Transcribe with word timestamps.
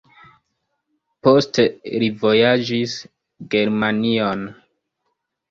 Poste 1.27 1.65
li 2.05 2.07
vojaĝis 2.23 2.97
Germanion. 3.53 4.43